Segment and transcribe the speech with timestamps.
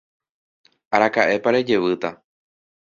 [0.95, 2.11] Araka'épa rejevýta.